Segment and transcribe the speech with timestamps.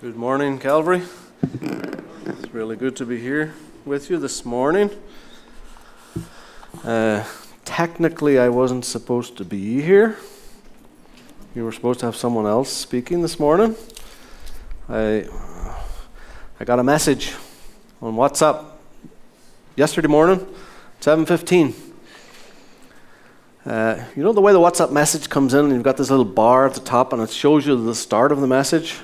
[0.00, 1.02] Good morning, Calvary.
[1.42, 3.52] It's really good to be here
[3.84, 4.90] with you this morning.
[6.84, 7.24] Uh,
[7.64, 10.16] technically, I wasn't supposed to be here.
[11.52, 13.74] You were supposed to have someone else speaking this morning.
[14.88, 15.26] I,
[16.60, 17.34] I got a message
[18.00, 18.66] on WhatsApp
[19.74, 20.46] yesterday morning,
[21.00, 21.74] 7:15.
[23.66, 26.24] Uh, you know the way the WhatsApp message comes in, and you've got this little
[26.24, 29.00] bar at the top, and it shows you the start of the message.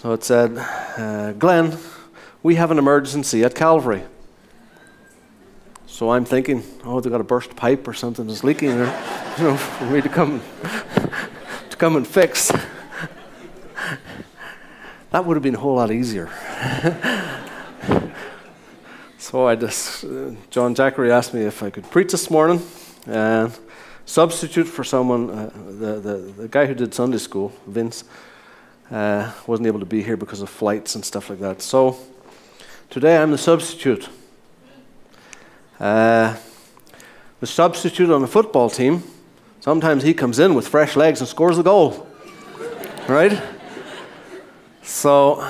[0.00, 1.76] So it said, uh, Glenn,
[2.42, 4.02] we have an emergency at Calvary.
[5.86, 8.86] So I'm thinking, oh, they've got a burst pipe or something that's leaking, or,
[9.36, 10.40] you know, for me to come,
[11.68, 12.50] to come and fix.
[15.10, 16.30] that would have been a whole lot easier.
[19.18, 22.62] so I just, uh, John Jackery asked me if I could preach this morning
[23.04, 23.52] and
[24.06, 28.04] substitute for someone, uh, the, the, the guy who did Sunday school, Vince
[28.90, 31.62] uh, wasn't able to be here because of flights and stuff like that.
[31.62, 31.98] So
[32.88, 34.08] today I'm the substitute.
[35.78, 36.36] Uh,
[37.40, 39.02] the substitute on the football team,
[39.60, 42.06] sometimes he comes in with fresh legs and scores the goal.
[43.08, 43.40] right?
[44.82, 45.48] So,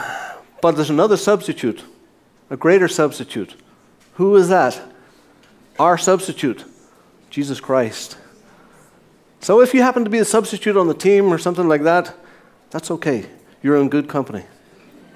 [0.60, 1.82] but there's another substitute,
[2.50, 3.56] a greater substitute.
[4.14, 4.80] Who is that?
[5.78, 6.64] Our substitute,
[7.30, 8.18] Jesus Christ.
[9.40, 12.14] So if you happen to be a substitute on the team or something like that,
[12.70, 13.26] that's okay.
[13.62, 14.44] You're in good company.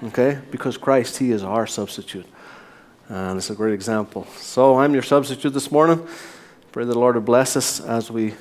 [0.03, 0.39] Okay?
[0.51, 2.25] Because Christ, He is our substitute.
[3.07, 4.27] And it's a great example.
[4.37, 6.05] So I'm your substitute this morning.
[6.71, 8.33] Pray the Lord will bless us as we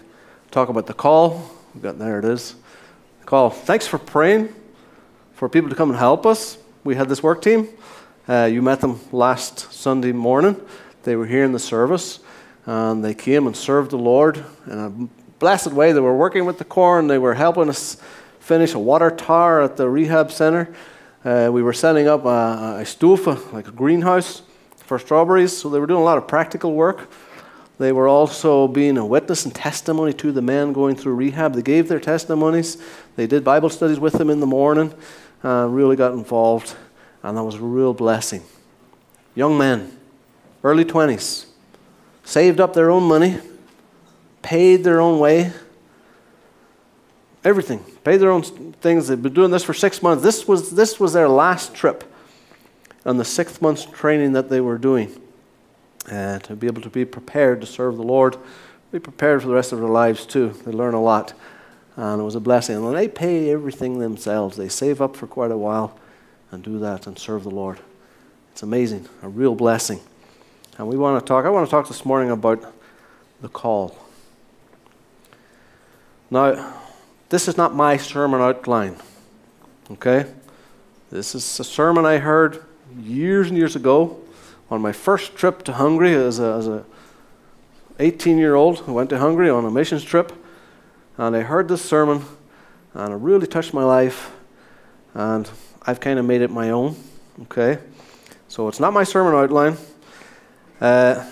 [0.50, 1.50] talk about the call.
[1.74, 2.56] We've got there it is.
[3.26, 3.50] call.
[3.50, 4.54] Thanks for praying
[5.34, 6.58] for people to come and help us.
[6.82, 7.68] We had this work team.
[8.26, 10.60] Uh, you met them last Sunday morning.
[11.02, 12.20] They were here in the service,
[12.64, 14.90] and they came and served the Lord in a
[15.38, 15.92] blessed way.
[15.92, 17.06] They were working with the corn.
[17.06, 17.98] They were helping us
[18.44, 20.68] finish a water tower at the rehab center.
[21.24, 24.42] Uh, we were setting up a, a stufa, like a greenhouse
[24.76, 27.10] for strawberries, so they were doing a lot of practical work.
[27.78, 31.54] They were also being a witness and testimony to the men going through rehab.
[31.54, 32.76] They gave their testimonies.
[33.16, 34.92] They did Bible studies with them in the morning,
[35.42, 36.76] uh, really got involved,
[37.22, 38.42] and that was a real blessing.
[39.34, 39.90] Young men,
[40.62, 41.46] early 20s,
[42.24, 43.38] saved up their own money,
[44.42, 45.50] paid their own way,
[47.44, 49.08] everything pay their own things.
[49.08, 50.22] They've been doing this for six months.
[50.22, 52.04] This was, this was their last trip
[53.04, 55.20] on the sixth month's training that they were doing.
[56.10, 58.36] Uh, to be able to be prepared to serve the Lord,
[58.92, 60.50] be prepared for the rest of their lives too.
[60.64, 61.32] They learn a lot.
[61.96, 62.76] And it was a blessing.
[62.76, 64.56] And they pay everything themselves.
[64.56, 65.98] They save up for quite a while
[66.50, 67.78] and do that and serve the Lord.
[68.52, 70.00] It's amazing, a real blessing.
[70.76, 72.72] And we want to talk, I want to talk this morning about
[73.40, 73.96] the call.
[76.30, 76.82] Now,
[77.28, 78.96] this is not my sermon outline.
[79.90, 80.26] Okay?
[81.10, 82.62] This is a sermon I heard
[82.98, 84.20] years and years ago
[84.70, 86.84] on my first trip to Hungary as a, as a
[87.98, 90.32] 18 year old who went to Hungary on a missions trip.
[91.16, 92.24] And I heard this sermon
[92.94, 94.32] and it really touched my life.
[95.14, 95.48] And
[95.82, 96.96] I've kind of made it my own.
[97.42, 97.78] Okay?
[98.48, 99.76] So it's not my sermon outline.
[100.80, 101.24] Uh,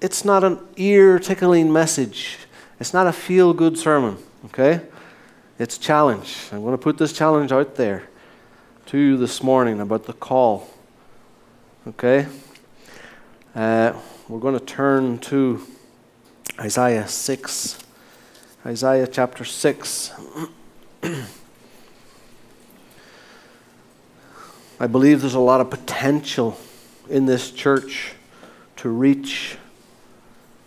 [0.00, 2.38] it's not an ear tickling message.
[2.78, 4.18] It's not a feel good sermon.
[4.46, 4.80] Okay?
[5.58, 6.36] It's challenge.
[6.52, 8.10] I'm going to put this challenge out there
[8.86, 10.68] to you this morning about the call.
[11.88, 12.26] Okay?
[13.54, 13.94] Uh,
[14.28, 15.66] we're going to turn to
[16.60, 17.78] Isaiah 6.
[18.66, 20.12] Isaiah chapter 6.
[24.78, 26.58] I believe there's a lot of potential
[27.08, 28.12] in this church
[28.76, 29.56] to reach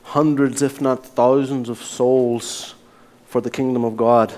[0.02, 2.74] hundreds, if not thousands, of souls
[3.28, 4.36] for the kingdom of God.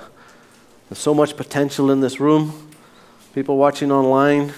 [0.91, 2.69] There's so much potential in this room.
[3.33, 4.51] People watching online,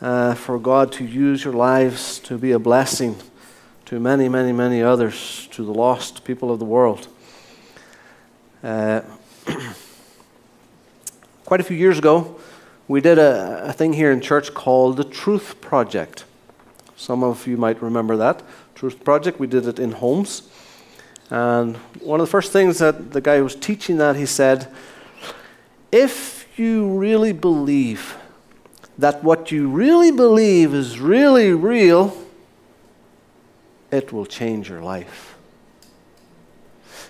[0.00, 3.14] uh, for God to use your lives to be a blessing
[3.84, 7.06] to many, many, many others, to the lost people of the world.
[8.64, 9.02] Uh,
[11.44, 12.40] quite a few years ago,
[12.88, 16.24] we did a, a, thing here in church called the Truth Project.
[16.96, 18.42] Some of you might remember that.
[18.74, 20.42] Truth Project, we did it in homes.
[21.30, 24.74] And one of the first things that the guy who was teaching that, he said,
[25.96, 28.16] if you really believe
[28.98, 32.14] that what you really believe is really real,
[33.90, 35.36] it will change your life.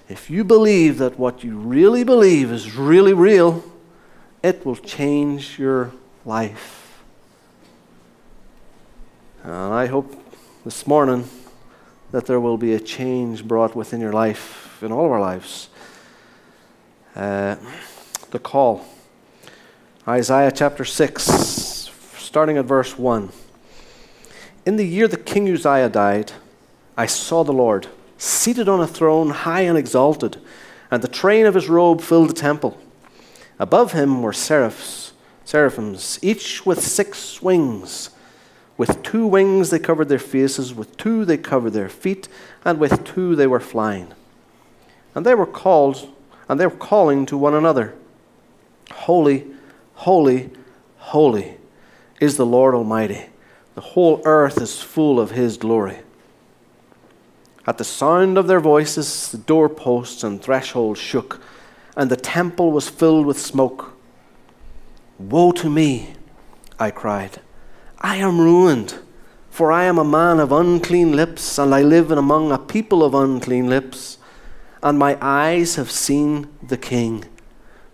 [0.09, 3.65] If you believe that what you really believe is really real,
[4.43, 5.93] it will change your
[6.25, 7.03] life.
[9.43, 10.15] And I hope
[10.65, 11.29] this morning
[12.12, 15.71] that there will be a change brought within your life, in all of our lives.
[17.17, 17.56] Uh,
[18.37, 18.85] the call.
[20.06, 23.31] Isaiah chapter 6, starting at verse 1.
[24.67, 26.33] In the year that King Uzziah died,
[26.99, 27.88] I saw the Lord
[28.19, 30.37] seated on a throne, high and exalted,
[30.91, 32.77] and the train of his robe filled the temple.
[33.59, 35.15] Above him were seraphs,
[35.47, 38.11] seraphims, each with six wings.
[38.77, 42.29] With two wings they covered their faces, with two they covered their feet,
[42.67, 44.12] and with two they were flying.
[45.15, 46.15] And they were called,
[46.50, 47.94] and they were calling to one another,
[48.93, 49.47] Holy,
[49.97, 50.50] Holy,
[50.99, 51.56] holy
[52.21, 53.27] is the Lord Almighty.
[53.75, 56.00] The whole earth is full of his glory.
[57.67, 61.41] At the sound of their voices, the doorposts and thresholds shook,
[61.97, 63.97] and the temple was filled with smoke.
[65.19, 66.15] Woe to me,
[66.79, 67.41] I cried.
[67.99, 68.97] I am ruined,
[69.50, 73.15] for I am a man of unclean lips, and I live among a people of
[73.15, 74.19] unclean lips,
[74.83, 77.25] and my eyes have seen the King,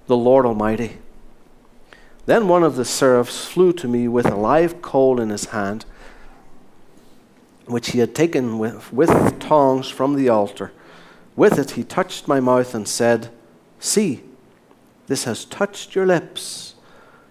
[0.07, 0.99] the Lord Almighty.
[2.27, 5.85] Then one of the seraphs flew to me with a live coal in his hand,
[7.67, 10.73] which he had taken with, with tongs from the altar.
[11.35, 13.31] With it he touched my mouth and said,
[13.81, 14.23] See,
[15.07, 16.75] this has touched your lips.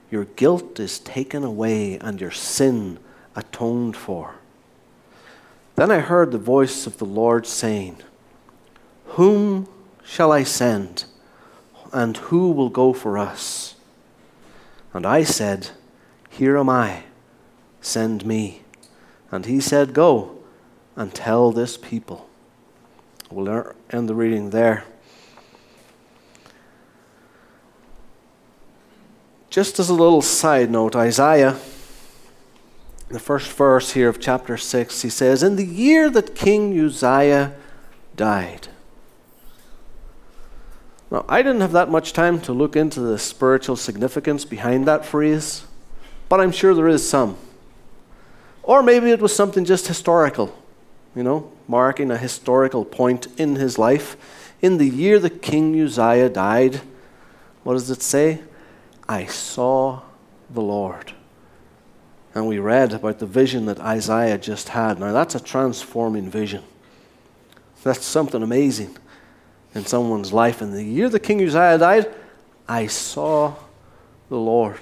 [0.10, 3.00] Your guilt is taken away and your sin
[3.36, 4.36] atoned for.
[5.76, 7.98] Then I heard the voice of the Lord saying,
[9.06, 9.68] Whom
[10.04, 11.06] shall I send?
[11.94, 13.76] And who will go for us?
[14.94, 15.72] And I said,
[16.30, 17.04] Here am I,
[17.82, 18.62] send me.
[19.32, 20.38] And he said, Go
[20.96, 22.30] and tell this people.
[23.30, 24.84] We'll end the reading there.
[29.50, 31.58] Just as a little side note, Isaiah,
[33.10, 37.54] the first verse here of chapter 6, he says, In the year that King Uzziah
[38.16, 38.70] died.
[41.12, 45.06] Now, I didn't have that much time to look into the spiritual significance behind that
[45.06, 45.66] phrase,
[46.30, 47.38] but I'm sure there is some.
[48.63, 50.58] Or maybe it was something just historical,
[51.13, 54.16] you know, marking a historical point in his life.
[54.62, 56.80] In the year that King Uzziah died,
[57.63, 58.42] what does it say?
[59.10, 60.04] I saw
[60.50, 61.12] the Lord.
[62.34, 64.98] And we read about the vision that Isaiah just had.
[64.98, 66.63] Now, that's a transforming vision.
[67.84, 68.96] That's something amazing
[69.74, 70.62] in someone's life.
[70.62, 72.14] In the year the King Uzziah died,
[72.68, 73.56] I saw
[74.30, 74.80] the Lord.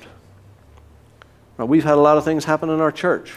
[1.58, 3.34] Now, we've had a lot of things happen in our church.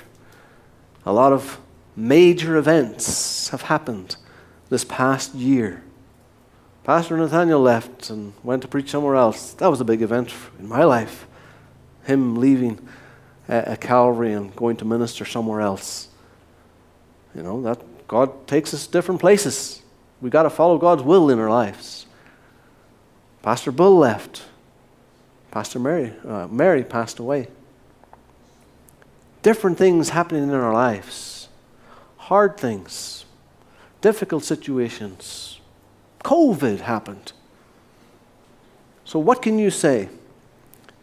[1.04, 1.58] A lot of
[1.96, 4.16] major events have happened
[4.70, 5.82] this past year.
[6.84, 9.52] Pastor Nathaniel left and went to preach somewhere else.
[9.54, 11.26] That was a big event in my life.
[12.04, 12.78] Him leaving
[13.48, 16.08] a Calvary and going to minister somewhere else.
[17.34, 19.81] You know, that God takes us different places.
[20.22, 22.06] We've got to follow God's will in our lives.
[23.42, 24.44] Pastor Bull left.
[25.50, 27.48] Pastor Mary, uh, Mary passed away.
[29.42, 31.48] Different things happening in our lives.
[32.16, 33.24] Hard things.
[34.00, 35.60] Difficult situations.
[36.24, 37.32] COVID happened.
[39.04, 40.08] So, what can you say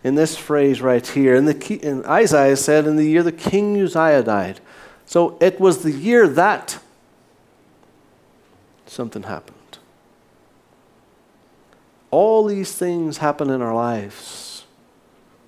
[0.01, 1.36] in this phrase right here?
[1.36, 4.62] In, the, key, in Isaiah said, in the year the king Uzziah died.
[5.06, 6.80] So, it was the year that
[8.89, 9.77] something happened.
[12.12, 14.65] All these things happen in our lives,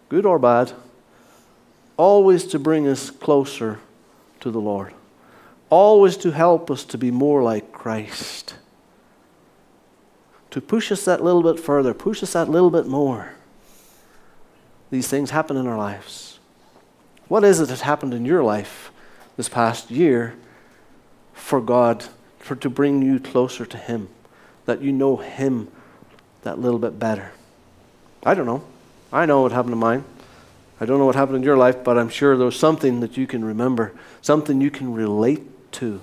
[0.09, 0.73] good or bad,
[1.98, 3.79] always to bring us closer
[4.39, 4.93] to the Lord,
[5.69, 8.55] always to help us to be more like Christ,
[10.51, 13.33] to push us that little bit further, push us that little bit more.
[14.91, 16.39] These things happen in our lives.
[17.27, 18.91] What is it that happened in your life
[19.38, 20.36] this past year
[21.33, 22.05] for God
[22.41, 24.10] for to bring you closer to Him,
[24.65, 25.69] that you know Him
[26.43, 27.31] that little bit better.
[28.24, 28.63] I don't know.
[29.13, 30.03] I know what happened to mine.
[30.79, 33.27] I don't know what happened in your life, but I'm sure there's something that you
[33.27, 36.01] can remember, something you can relate to.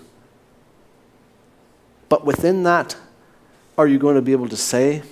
[2.09, 2.97] But within that,
[3.77, 5.03] are you going to be able to say,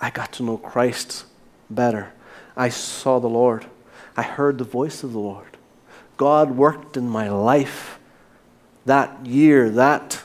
[0.00, 1.24] I got to know Christ
[1.70, 2.12] better?
[2.56, 3.66] I saw the Lord.
[4.16, 5.56] I heard the voice of the Lord.
[6.16, 7.93] God worked in my life
[8.86, 10.22] that year, that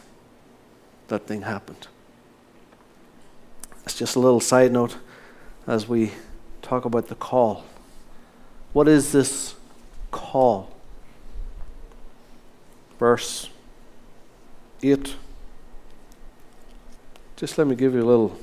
[1.08, 1.88] that thing happened.
[3.84, 4.98] It's just a little side note
[5.68, 6.12] as we
[6.62, 7.66] talk about the call.
[8.74, 9.56] What is this
[10.12, 10.72] call?
[13.00, 13.50] Verse
[14.84, 15.16] 8.
[17.36, 18.38] Just let me give you a little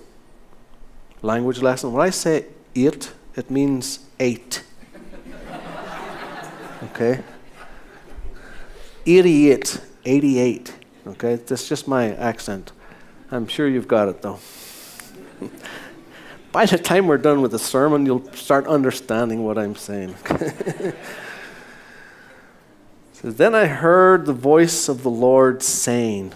[1.23, 1.93] language lesson.
[1.93, 4.65] When I say eight, it means eight.
[6.85, 7.23] okay?
[9.05, 10.75] 88, 88.
[11.09, 12.73] Okay, that's just my accent.
[13.31, 14.39] I'm sure you've got it though.
[16.53, 20.15] By the time we're done with the sermon, you'll start understanding what I'm saying.
[23.23, 26.33] Then I heard the voice of the Lord saying,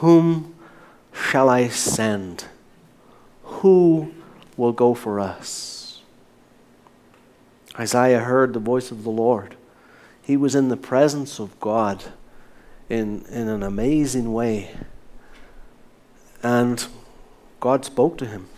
[0.00, 0.54] Whom
[1.12, 2.46] shall I send?
[3.44, 4.12] Who
[4.56, 6.02] will go for us?
[7.78, 9.56] Isaiah heard the voice of the Lord.
[10.20, 12.04] He was in the presence of God
[12.88, 14.70] in, in an amazing way.
[16.42, 16.86] And
[17.60, 18.48] God spoke to him.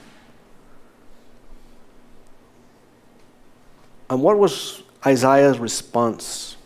[4.08, 6.56] And what was Isaiah's response?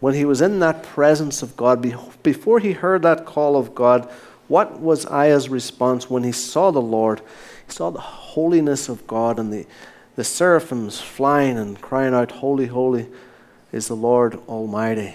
[0.00, 1.80] When he was in that presence of God,
[2.22, 4.10] before he heard that call of God,
[4.48, 7.20] what was Isaiah's response when he saw the Lord?
[7.66, 9.66] He saw the holiness of God and the,
[10.16, 13.06] the seraphims flying and crying out, Holy, holy
[13.70, 15.14] is the Lord Almighty.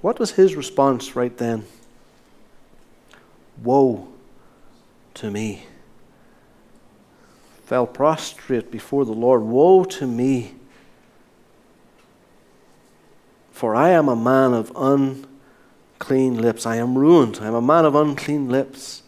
[0.00, 1.64] What was his response right then?
[3.62, 4.08] Woe
[5.14, 5.64] to me.
[7.64, 9.42] Fell prostrate before the Lord.
[9.42, 10.54] Woe to me.
[13.50, 16.66] For I am a man of unclean lips.
[16.66, 17.38] I am ruined.
[17.40, 19.02] I am a man of unclean lips.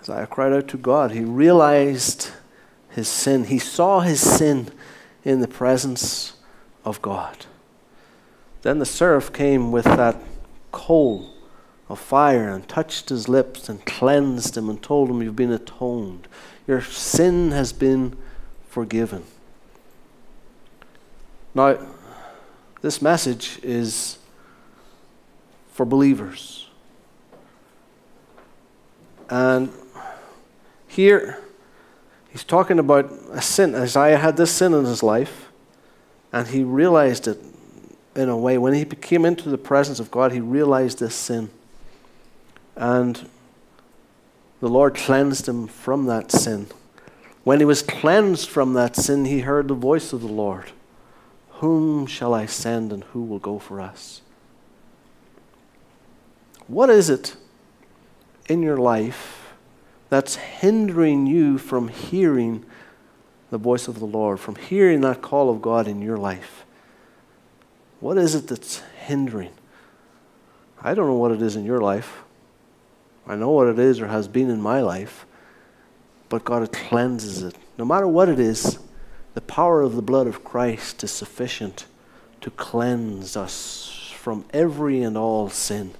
[0.00, 1.12] As I cried out to God.
[1.12, 2.30] He realized
[2.88, 3.44] his sin.
[3.44, 4.72] He saw his sin
[5.24, 6.32] in the presence
[6.84, 7.44] of God.
[8.62, 10.16] Then the seraph came with that
[10.72, 11.30] coal
[11.88, 16.28] of fire and touched his lips and cleansed him and told him, You've been atoned.
[16.66, 18.16] Your sin has been
[18.68, 19.24] forgiven.
[21.54, 21.78] Now,
[22.82, 24.18] this message is
[25.72, 26.68] for believers.
[29.30, 29.70] And
[30.86, 31.38] here,
[32.30, 33.74] he's talking about a sin.
[33.74, 35.48] Isaiah had this sin in his life,
[36.32, 37.38] and he realized it
[38.18, 38.58] in a way.
[38.58, 41.50] When he came into the presence of God, he realized this sin.
[42.74, 43.28] And
[44.60, 46.66] the Lord cleansed him from that sin.
[47.44, 50.72] When he was cleansed from that sin, he heard the voice of the Lord
[51.60, 54.20] Whom shall I send and who will go for us?
[56.66, 57.36] What is it
[58.48, 59.52] in your life
[60.08, 62.64] that's hindering you from hearing
[63.50, 66.64] the voice of the Lord, from hearing that call of God in your life?
[68.00, 69.52] What is it that's hindering?
[70.80, 72.22] I don't know what it is in your life.
[73.26, 75.26] I know what it is or has been in my life,
[76.28, 77.56] but God cleanses it.
[77.76, 78.78] No matter what it is,
[79.34, 81.86] the power of the blood of Christ is sufficient
[82.40, 85.94] to cleanse us from every and all sin.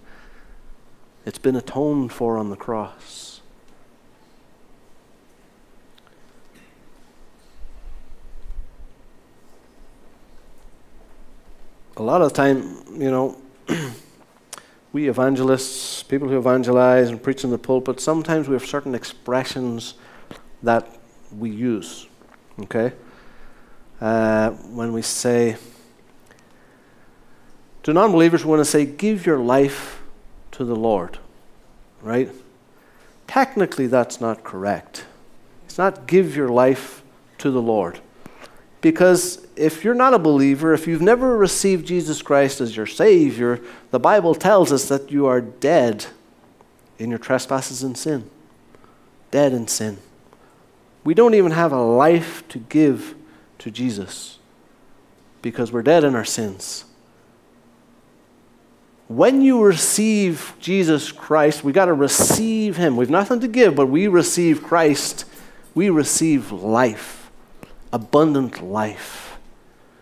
[1.26, 3.27] It's been atoned for on the cross.
[11.98, 13.36] A lot of the time, you know,
[14.92, 19.94] we evangelists, people who evangelize and preach in the pulpit, sometimes we have certain expressions
[20.62, 20.86] that
[21.36, 22.06] we use.
[22.60, 22.92] Okay?
[24.00, 25.56] Uh, when we say,
[27.82, 30.00] to non believers, we want to say, give your life
[30.52, 31.18] to the Lord.
[32.00, 32.30] Right?
[33.26, 35.04] Technically, that's not correct.
[35.64, 37.02] It's not give your life
[37.38, 37.98] to the Lord.
[38.80, 43.60] Because if you're not a believer, if you've never received Jesus Christ as your Savior,
[43.90, 46.06] the Bible tells us that you are dead
[46.98, 48.30] in your trespasses and sin.
[49.30, 49.98] Dead in sin.
[51.04, 53.14] We don't even have a life to give
[53.58, 54.38] to Jesus
[55.42, 56.84] because we're dead in our sins.
[59.08, 62.96] When you receive Jesus Christ, we got to receive Him.
[62.96, 65.24] We've nothing to give, but we receive Christ.
[65.74, 67.17] We receive life
[67.92, 69.38] abundant life.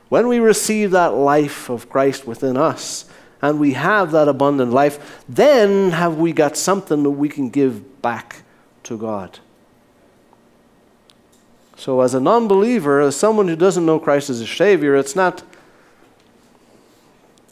[0.08, 3.06] When we receive that life of Christ within us,
[3.42, 8.02] and we have that abundant life, then have we got something that we can give
[8.02, 8.42] back
[8.84, 9.38] to God.
[11.76, 15.14] So, as a non believer, as someone who doesn't know Christ as a Savior, it's
[15.14, 15.42] not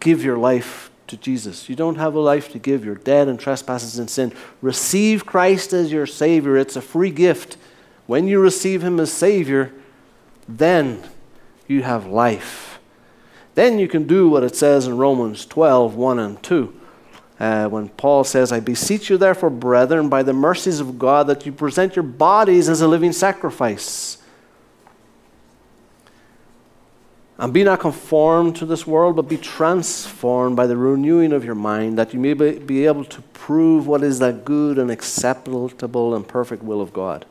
[0.01, 1.69] give your life to Jesus.
[1.69, 2.85] You don't have a life to give.
[2.85, 4.33] You're dead in trespasses and sin.
[4.63, 6.57] Receive Christ as your Savior.
[6.57, 7.59] It's a free gift.
[8.07, 9.73] When you receive Him as Savior,
[10.49, 11.03] then
[11.67, 12.79] you have life.
[13.55, 16.81] Then you can do what it says in Romans 12 1 and 2.
[17.39, 21.45] Uh, when Paul says, I beseech you, therefore, brethren, by the mercies of God, that
[21.45, 24.19] you present your bodies as a living sacrifice.
[27.37, 31.57] And be not conformed to this world, but be transformed by the renewing of your
[31.57, 36.29] mind, that you may be able to prove what is that good and acceptable and
[36.29, 37.27] perfect will of God.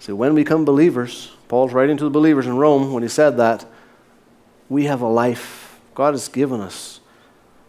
[0.00, 3.36] See, when we become believers, Paul's writing to the believers in Rome when he said
[3.36, 3.66] that,
[4.68, 7.00] we have a life God has given us.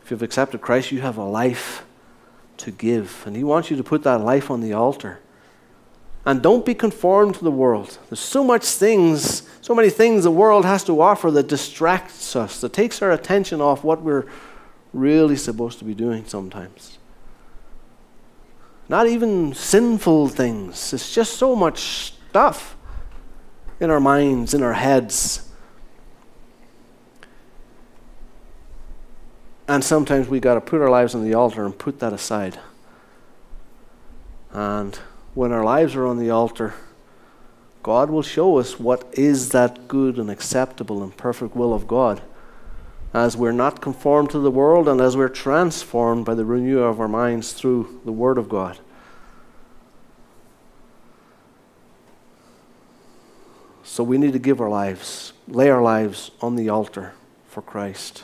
[0.01, 1.83] If you've accepted Christ, you have a life
[2.57, 3.23] to give.
[3.25, 5.19] And he wants you to put that life on the altar.
[6.25, 7.97] And don't be conformed to the world.
[8.09, 12.61] There's so much things, so many things the world has to offer that distracts us,
[12.61, 14.25] that takes our attention off what we're
[14.93, 16.99] really supposed to be doing sometimes.
[18.87, 20.93] Not even sinful things.
[20.93, 22.77] It's just so much stuff
[23.81, 25.49] in our minds, in our heads.
[29.67, 32.57] And sometimes we got to put our lives on the altar and put that aside.
[34.53, 34.95] And
[35.33, 36.73] when our lives are on the altar,
[37.83, 42.21] God will show us what is that good and acceptable and perfect will of God
[43.13, 47.01] as we're not conformed to the world and as we're transformed by the renewal of
[47.01, 48.79] our minds through the Word of God.
[53.91, 57.11] So we need to give our lives, lay our lives on the altar
[57.49, 58.23] for Christ.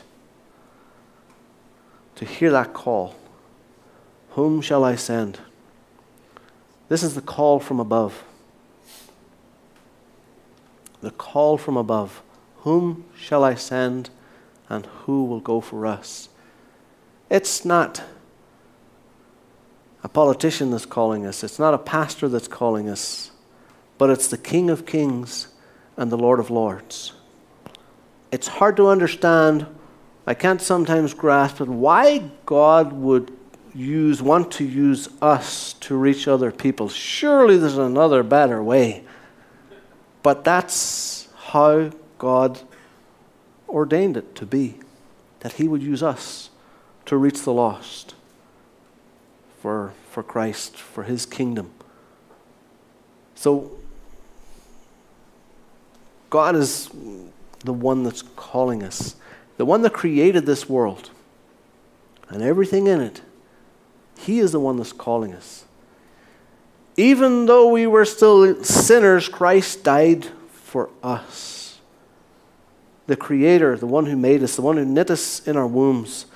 [2.14, 3.14] To hear that call
[4.30, 5.40] Whom shall I send?
[6.88, 8.24] This is the call from above.
[11.02, 12.22] The call from above.
[12.60, 14.08] Whom shall I send
[14.70, 16.30] and who will go for us?
[17.28, 18.02] It's not
[20.02, 23.32] a politician that's calling us, it's not a pastor that's calling us,
[23.98, 25.48] but it's the King of Kings
[25.98, 27.12] and the Lord of Lords.
[28.32, 29.66] It's hard to understand.
[30.26, 33.36] I can't sometimes grasp it why God would
[33.74, 36.88] use want to use us to reach other people.
[36.88, 39.04] Surely there's another better way.
[40.22, 42.60] But that's how God
[43.68, 44.80] ordained it to be
[45.40, 46.50] that he would use us
[47.06, 48.14] to reach the lost
[49.60, 51.70] for for Christ, for his kingdom.
[53.34, 53.77] So
[56.30, 56.90] God is
[57.64, 59.16] the one that's calling us,
[59.56, 61.10] the one that created this world
[62.28, 63.22] and everything in it.
[64.18, 65.64] He is the one that's calling us.
[66.96, 71.78] Even though we were still sinners, Christ died for us.
[73.06, 76.26] The Creator, the one who made us, the one who knit us in our wombs.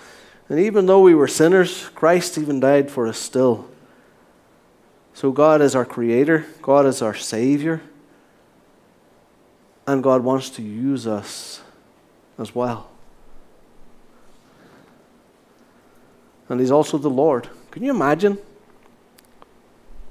[0.49, 3.69] And even though we were sinners, Christ even died for us still.
[5.13, 7.83] So God is our Creator, God is our Savior,
[9.87, 11.61] and God wants to use us
[12.39, 12.89] as well.
[16.49, 17.49] And He's also the Lord.
[17.71, 18.39] Can you imagine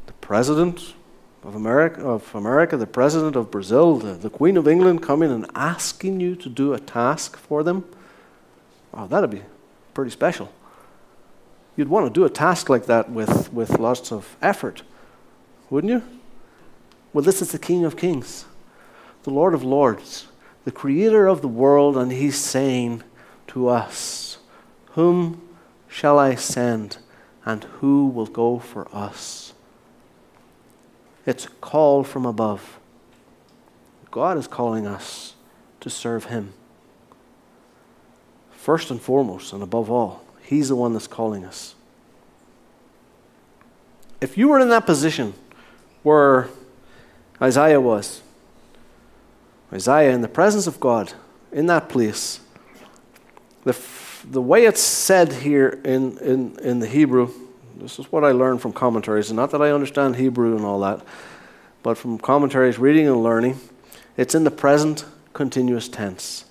[0.07, 0.93] the president
[1.43, 5.45] of America, of America the president of Brazil, the, the Queen of England coming and
[5.55, 7.85] asking you to do a task for them?
[8.91, 9.41] Wow, that'd be
[9.93, 10.51] pretty special.
[11.77, 14.83] You'd want to do a task like that with, with lots of effort,
[15.69, 16.03] wouldn't you?
[17.13, 18.45] Well, this is the King of Kings,
[19.23, 20.27] the Lord of Lords,
[20.65, 23.03] the creator of the world, and he's saying
[23.47, 24.37] to us,
[24.91, 25.41] Whom
[25.87, 26.97] shall I send?
[27.45, 29.53] and who will go for us?
[31.25, 32.79] It's a call from above.
[34.09, 35.35] God is calling us
[35.79, 36.53] to serve Him.
[38.51, 41.75] First and foremost, and above all, He's the one that's calling us.
[44.19, 45.33] If you were in that position
[46.03, 46.47] where
[47.41, 48.21] Isaiah was,
[49.73, 51.13] Isaiah in the presence of God,
[51.51, 52.39] in that place,
[53.63, 53.73] the
[54.29, 57.31] the way it's said here in, in, in the Hebrew,
[57.77, 60.79] this is what I learned from commentaries, and not that I understand Hebrew and all
[60.81, 61.01] that,
[61.83, 63.59] but from commentaries, reading and learning,
[64.17, 66.45] it's in the present continuous tense.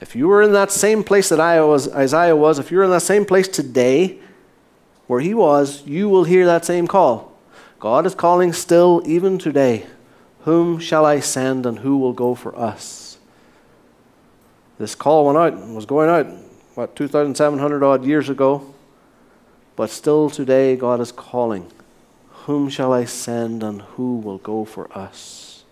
[0.00, 3.24] If you were in that same place that Isaiah was, if you're in that same
[3.24, 4.18] place today
[5.06, 7.32] where he was, you will hear that same call.
[7.80, 9.86] God is calling still, even today.
[10.44, 13.18] Whom shall I send and who will go for us?
[14.78, 16.26] This call went out, and was going out
[16.74, 18.74] what, 2,700 odd years ago.
[19.76, 21.70] But still today, God is calling.
[22.44, 25.64] Whom shall I send and who will go for us?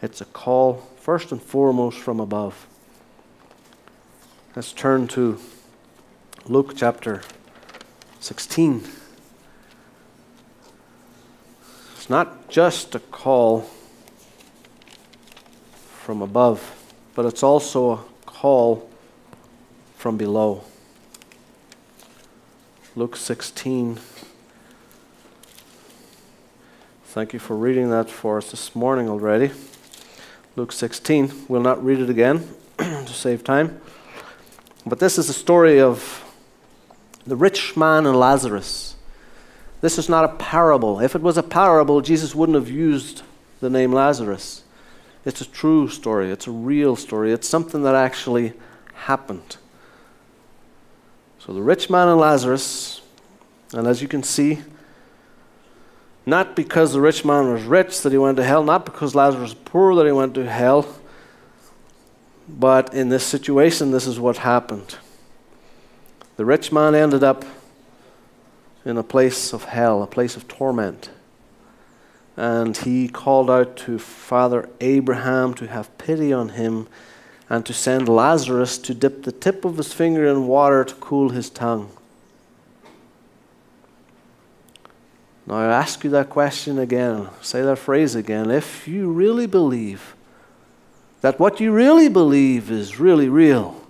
[0.00, 2.66] It's a call, first and foremost, from above.
[4.54, 5.38] Let's turn to
[6.46, 7.22] Luke chapter
[8.20, 8.99] 16.
[12.00, 13.68] It's not just a call
[16.00, 16.82] from above,
[17.14, 18.88] but it's also a call
[19.98, 20.64] from below.
[22.96, 23.98] Luke 16.
[27.04, 29.50] Thank you for reading that for us this morning already.
[30.56, 31.44] Luke 16.
[31.48, 33.78] We'll not read it again to save time.
[34.86, 36.24] But this is the story of
[37.26, 38.89] the rich man and Lazarus.
[39.80, 41.00] This is not a parable.
[41.00, 43.22] If it was a parable, Jesus wouldn't have used
[43.60, 44.64] the name Lazarus.
[45.24, 48.54] It's a true story, it's a real story, it's something that actually
[48.94, 49.56] happened.
[51.38, 53.00] So the rich man and Lazarus,
[53.72, 54.60] and as you can see,
[56.26, 59.50] Not because the rich man was rich that he went to hell, not because Lazarus
[59.50, 60.86] was poor that he went to hell,
[62.48, 64.96] but in this situation, this is what happened.
[66.36, 67.44] The rich man ended up
[68.84, 71.10] in a place of hell, a place of torment.
[72.36, 76.88] And he called out to Father Abraham to have pity on him
[77.50, 81.30] and to send Lazarus to dip the tip of his finger in water to cool
[81.30, 81.90] his tongue.
[85.46, 88.50] Now, I ask you that question again, say that phrase again.
[88.50, 90.14] If you really believe
[91.22, 93.84] that what you really believe is really real,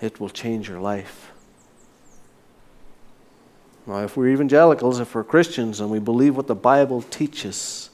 [0.00, 1.31] it will change your life.
[3.86, 7.90] Now, if we're evangelicals, if we're Christians, and we believe what the Bible teaches,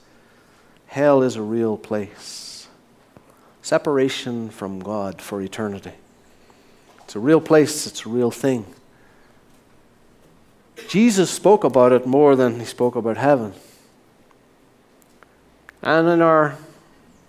[0.86, 2.68] hell is a real place.
[3.62, 5.92] Separation from God for eternity.
[7.04, 8.66] It's a real place, it's a real thing.
[10.88, 13.54] Jesus spoke about it more than he spoke about heaven.
[15.82, 16.56] And in our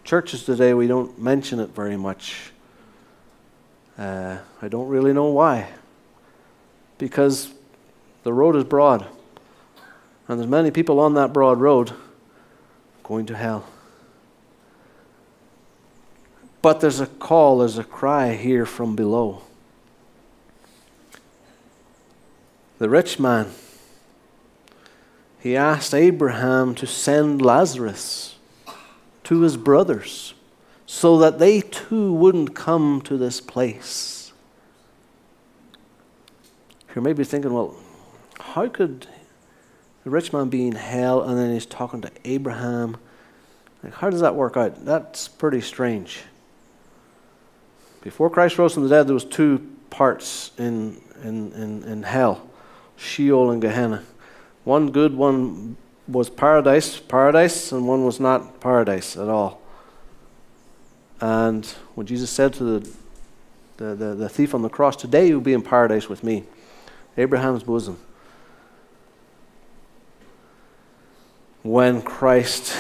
[0.04, 2.52] churches today, we don't mention it very much.
[3.98, 5.70] Uh, I don't really know why.
[6.98, 7.54] Because
[8.24, 9.06] the road is broad,
[10.28, 11.94] and there's many people on that broad road
[13.04, 13.68] going to hell.
[16.62, 19.44] But there's a call, there's a cry here from below.
[22.80, 23.52] the rich man,
[25.40, 28.38] he asked Abraham to send Lazarus
[29.26, 30.34] to his brothers
[30.86, 34.32] so that they too wouldn't come to this place.
[36.96, 37.76] You may be thinking, well,
[38.40, 39.08] how could
[40.04, 42.98] the rich man be in hell and then he's talking to Abraham?
[43.84, 44.86] Like, how does that work out?
[44.86, 46.22] That's pretty strange.
[48.02, 52.50] Before Christ rose from the dead, there was two parts in, in, in, in hell.
[52.98, 54.04] Sheol and Gehenna.
[54.64, 59.62] One good, one was paradise, paradise, and one was not paradise at all.
[61.22, 62.90] And when Jesus said to the,
[63.78, 66.44] the, the, the thief on the cross, Today you'll be in paradise with me,
[67.18, 68.00] Abraham's bosom.
[71.64, 72.76] When Christ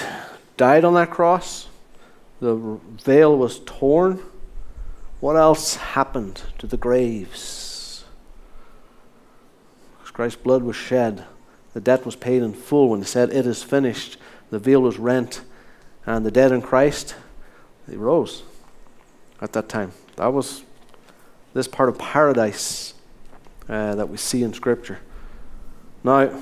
[0.57, 1.67] died on that cross,
[2.39, 2.55] the
[3.03, 4.21] veil was torn.
[5.19, 7.69] What else happened to the graves?
[10.19, 11.23] Christ's blood was shed.
[11.71, 14.17] The debt was paid in full when he said, It is finished.
[14.49, 15.43] The veil was rent.
[16.05, 17.15] And the dead in Christ,
[17.87, 18.43] they rose
[19.39, 19.93] at that time.
[20.17, 20.65] That was
[21.53, 22.95] this part of paradise
[23.69, 24.99] uh, that we see in Scripture.
[26.03, 26.37] Now,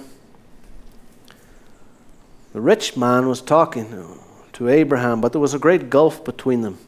[2.58, 4.17] the rich man was talking
[4.54, 6.80] to Abraham, but there was a great gulf between them.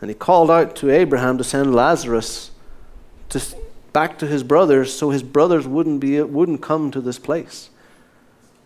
[0.00, 2.52] And he called out to Abraham to send Lazarus
[3.30, 3.42] to
[3.92, 7.70] back to his brothers so his brothers wouldn't, be, wouldn't come to this place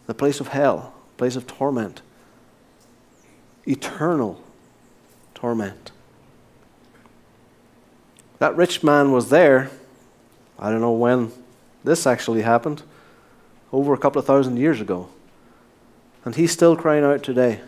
[0.06, 2.02] the place of hell, place of torment,
[3.66, 4.38] eternal
[5.34, 5.90] torment.
[8.40, 9.70] That rich man was there.
[10.58, 11.32] I don't know when
[11.82, 12.82] this actually happened,
[13.72, 15.08] over a couple of thousand years ago.
[16.26, 17.60] And he's still crying out today.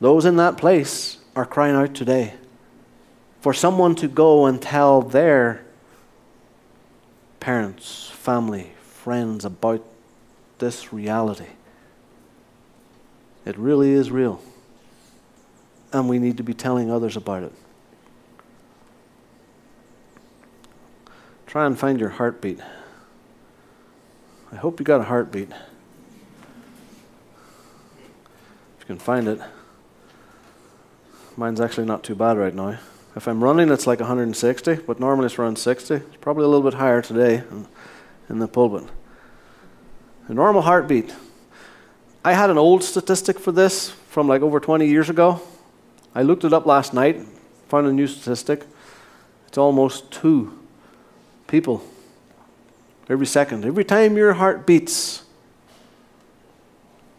[0.00, 2.34] Those in that place are crying out today
[3.40, 5.64] for someone to go and tell their
[7.40, 9.82] parents, family, friends about
[10.58, 11.48] this reality.
[13.46, 14.42] It really is real.
[15.92, 17.52] And we need to be telling others about it.
[21.46, 22.60] Try and find your heartbeat.
[24.52, 25.48] I hope you got a heartbeat.
[28.73, 29.40] If you can find it.
[31.38, 32.78] Mine's actually not too bad right now.
[33.16, 35.94] If I'm running, it's like 160, but normally it's around 60.
[35.94, 37.44] It's probably a little bit higher today
[38.28, 38.90] in, the pulpit.
[40.28, 41.14] A normal heartbeat.
[42.22, 45.40] I had an old statistic for this from like over 20 years ago.
[46.14, 47.22] I looked it up last night,
[47.68, 48.64] found a new statistic.
[49.48, 50.58] It's almost two
[51.46, 51.82] people
[53.08, 53.64] every second.
[53.64, 55.22] Every time your heart beats,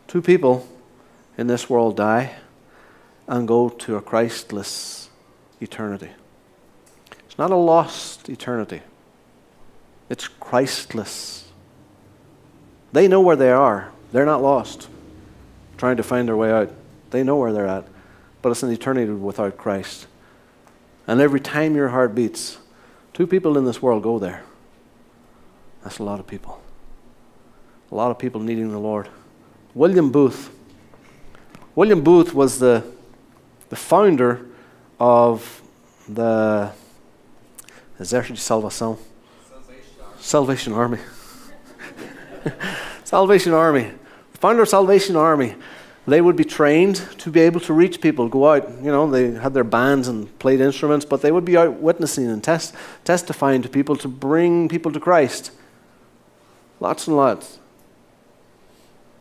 [0.07, 0.67] two people
[1.37, 2.35] in this world die
[3.27, 5.09] and go to a Christless
[5.59, 6.09] eternity.
[7.25, 8.81] It's not a lost eternity,
[10.09, 11.43] it's Christless.
[12.93, 14.87] They know where they are, they're not lost,
[15.77, 16.71] trying to find their way out.
[17.11, 17.85] They know where they're at,
[18.41, 20.07] but it's an eternity without Christ.
[21.07, 22.57] And every time your heart beats,
[23.13, 24.43] two people in this world go there.
[25.83, 26.61] That's a lot of people.
[27.91, 29.07] A lot of people needing the Lord.
[29.73, 30.49] William Booth.
[31.75, 32.83] William Booth was the,
[33.69, 34.45] the founder
[34.97, 35.61] of
[36.07, 36.71] the
[37.99, 38.97] Exército de Salvação,
[40.19, 40.99] Salvation Army.
[43.03, 43.91] Salvation Army.
[44.33, 45.55] Founder of Salvation Army.
[46.07, 48.69] They would be trained to be able to reach people, go out.
[48.81, 52.27] You know, they had their bands and played instruments, but they would be out witnessing
[52.27, 55.51] and test, testifying to people to bring people to Christ.
[56.79, 57.59] Lots and lots.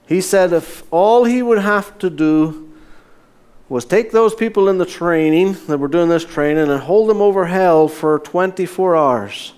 [0.06, 2.72] He said if all he would have to do
[3.68, 7.22] was take those people in the training that were doing this training and hold them
[7.22, 9.54] over hell for 24 hours.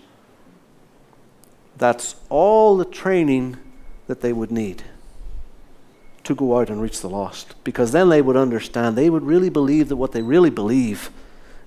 [1.77, 3.57] That's all the training
[4.07, 4.85] that they would need
[6.25, 7.55] to go out and reach the lost.
[7.65, 11.11] Because then they would understand, they would really believe that what they really believe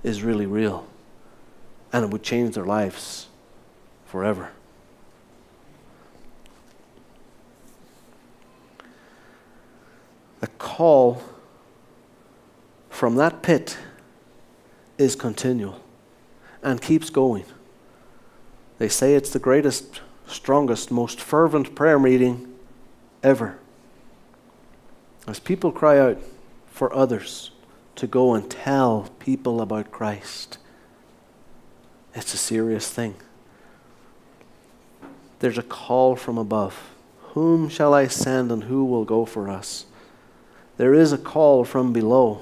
[0.03, 0.87] is really real.
[1.91, 3.27] And it would change their lives
[4.05, 4.51] forever.
[10.39, 11.21] The call
[12.89, 13.77] from that pit
[14.97, 15.81] is continual
[16.61, 17.45] and keeps going.
[18.77, 22.53] They say it's the greatest, strongest, most fervent prayer meeting
[23.23, 23.57] ever.
[25.27, 26.17] As people cry out
[26.71, 27.51] for others
[27.95, 30.57] to go and tell people about Christ,
[32.15, 33.15] it's a serious thing.
[35.39, 36.89] There's a call from above.
[37.33, 39.85] Whom shall I send and who will go for us?
[40.79, 42.39] There is a call from below.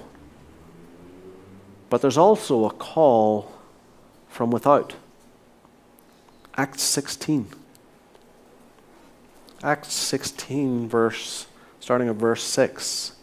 [1.90, 3.52] But there's also a call
[4.30, 4.94] from without.
[6.56, 7.48] Acts 16.
[9.64, 11.48] Acts 16, verse,
[11.80, 13.14] starting at verse 6.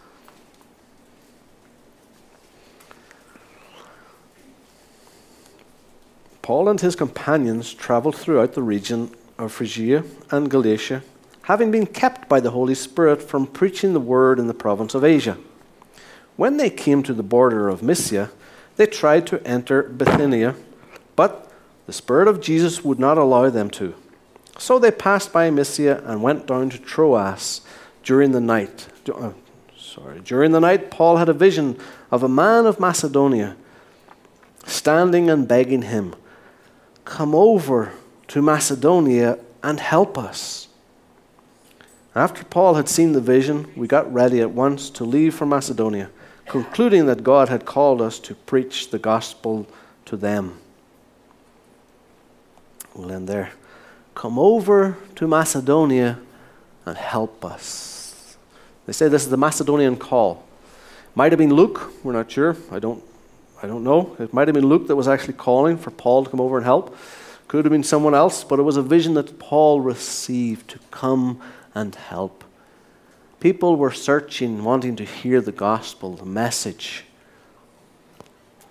[6.43, 11.05] Paul and his companions traveled throughout the region of Phrygia and Galatia,
[11.45, 15.05] having been kept by the Holy Spirit from preaching the word in the province of
[15.05, 15.37] Asia.
[16.37, 18.31] When they came to the border of Mysia,
[18.77, 20.55] they tried to enter Bithynia,
[21.17, 21.53] but
[21.87, 23.95] the Spirit of Jesus would not allow them to.
[24.59, 27.61] So they passed by Mysia and went down to Troas
[28.03, 28.89] during the night.
[29.13, 29.33] Uh,
[29.77, 31.79] sorry, during the night, Paul had a vision
[32.11, 33.57] of a man of Macedonia
[34.65, 36.15] standing and begging him,
[37.05, 37.93] Come over
[38.29, 40.69] to Macedonia and help us.
[42.15, 46.11] After Paul had seen the vision, we got ready at once to leave for Macedonia
[46.47, 49.67] concluding that God had called us to preach the gospel
[50.07, 50.59] to them.
[52.95, 53.53] We'll end there.
[54.15, 56.19] Come over to Macedonia
[56.87, 58.37] and help us.
[58.87, 60.45] They say this is the Macedonian call.
[61.15, 62.57] Might have been Luke, we're not sure.
[62.71, 63.03] I don't,
[63.63, 64.15] I don't know.
[64.19, 66.65] It might have been Luke that was actually calling for Paul to come over and
[66.65, 66.97] help.
[67.49, 71.41] Could have been someone else, but it was a vision that Paul received to come
[71.75, 72.45] and help.
[73.41, 77.05] People were searching, wanting to hear the gospel, the message.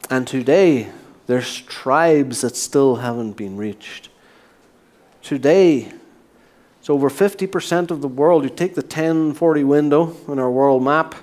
[0.09, 0.89] And today,
[1.27, 4.09] there's tribes that still haven't been reached.
[5.21, 5.91] Today,
[6.79, 8.43] it's over 50% of the world.
[8.43, 11.15] You take the 1040 window on our world map,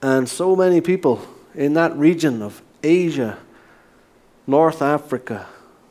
[0.00, 1.20] and so many people
[1.54, 3.38] in that region of Asia,
[4.46, 5.46] North Africa,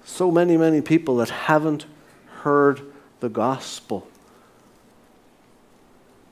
[0.05, 1.85] so many, many people that haven't
[2.43, 2.81] heard
[3.19, 4.07] the gospel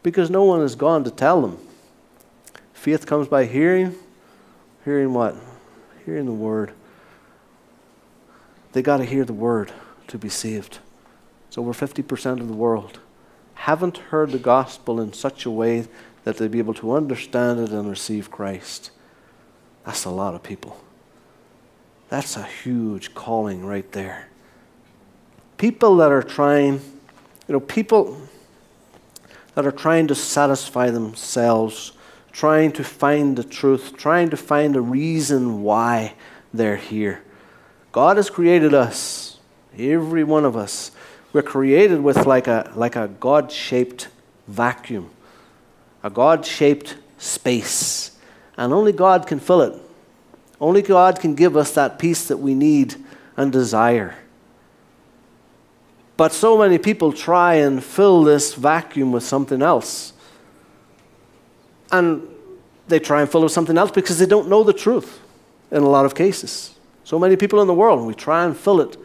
[0.06, 1.58] because no one has gone to tell them.
[2.74, 3.96] Faith comes by hearing.
[4.84, 5.36] Hearing what?
[6.06, 6.74] Hearing the word.
[8.74, 9.72] They got to hear the word
[10.10, 10.78] to be saved.
[11.48, 13.00] It's over 50% of the world.
[13.56, 15.88] Haven't heard the gospel in such a way
[16.24, 18.92] that they'd be able to understand it and receive Christ.
[19.88, 20.80] That's a lot of people.
[22.10, 24.28] That's a huge calling right there.
[25.58, 26.74] People that are trying,
[27.48, 28.22] you know, people
[29.56, 31.94] that are trying to satisfy themselves,
[32.32, 36.14] trying to find the truth, trying to find a reason why
[36.54, 37.24] they're here.
[37.92, 39.40] God has created us,
[39.78, 40.92] every one of us.
[41.34, 44.10] We're created with like a, like a God shaped
[44.48, 45.10] vacuum,
[46.04, 48.18] a God shaped space.
[48.58, 49.82] And only God can fill it.
[50.62, 52.96] Only God can give us that peace that we need
[53.36, 54.16] and desire.
[56.18, 60.14] But so many people try and fill this vacuum with something else.
[61.92, 62.28] And
[62.88, 65.20] they try and fill it with something else because they don't know the truth
[65.72, 66.76] in a lot of cases.
[67.04, 68.98] So many people in the world, we try and fill it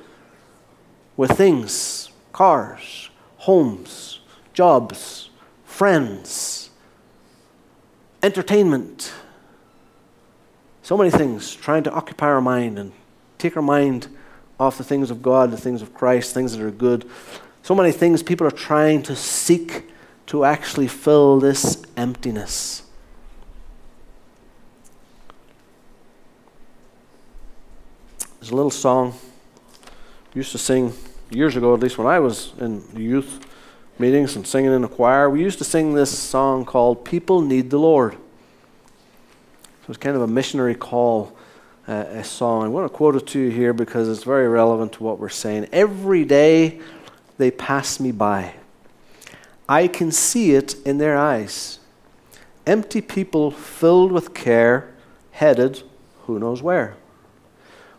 [1.16, 4.20] with things cars, homes,
[4.54, 5.30] jobs,
[5.64, 6.70] friends,
[8.22, 9.12] entertainment.
[10.82, 12.92] So many things trying to occupy our mind and
[13.38, 14.08] take our mind
[14.60, 17.08] off the things of God, the things of Christ, things that are good.
[17.62, 19.90] So many things people are trying to seek
[20.26, 22.82] to actually fill this emptiness.
[28.38, 29.14] There's a little song
[30.34, 30.92] we used to sing
[31.30, 33.46] years ago, at least when I was in youth,
[33.98, 37.70] meetings and singing in a choir, we used to sing this song called People Need
[37.70, 38.12] the Lord.
[38.12, 41.36] So it's kind of a missionary call,
[41.90, 42.64] a song.
[42.64, 45.28] I want to quote it to you here because it's very relevant to what we're
[45.28, 45.68] saying.
[45.72, 46.80] Every day
[47.36, 48.54] they pass me by.
[49.68, 51.80] I can see it in their eyes.
[52.66, 54.92] Empty people filled with care,
[55.32, 55.82] headed
[56.26, 56.94] who knows where.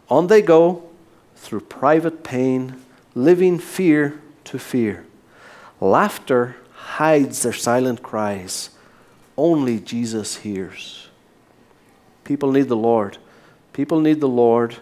[0.09, 0.89] On they go
[1.35, 2.81] through private pain,
[3.13, 5.05] living fear to fear.
[5.81, 8.69] Laughter hides their silent cries.
[9.35, 11.09] Only Jesus hears.
[12.23, 13.17] People need the Lord.
[13.73, 14.77] People need the Lord.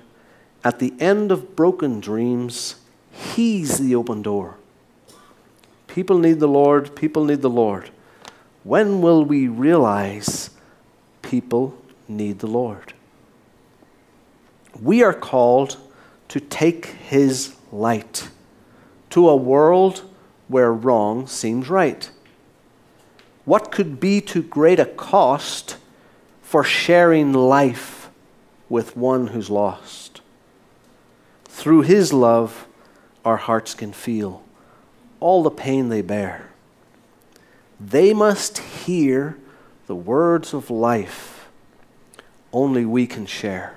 [0.63, 2.75] At the end of broken dreams,
[3.11, 4.55] He's the open door.
[5.87, 6.95] People need the Lord.
[6.95, 7.89] People need the Lord.
[8.63, 10.51] When will we realize
[11.21, 12.93] people need the Lord?
[14.81, 15.77] We are called
[16.29, 18.29] to take His light
[19.09, 20.03] to a world
[20.47, 22.09] where wrong seems right.
[23.45, 25.77] What could be too great a cost
[26.41, 27.98] for sharing life
[28.69, 30.21] with one who's lost?
[31.45, 32.67] Through His love,
[33.25, 34.43] our hearts can feel
[35.19, 36.49] all the pain they bear.
[37.79, 39.37] They must hear
[39.87, 41.47] the words of life
[42.51, 43.75] only we can share.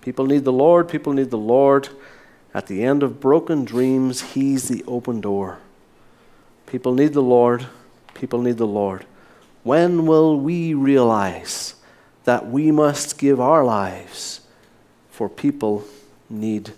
[0.00, 1.88] People need the Lord, people need the Lord.
[2.52, 5.58] At the end of broken dreams, He's the open door.
[6.66, 7.66] People need the Lord,
[8.14, 9.06] people need the Lord.
[9.62, 11.73] When will we realize
[12.24, 14.40] that we must give our lives
[15.10, 15.84] for people
[16.28, 16.72] need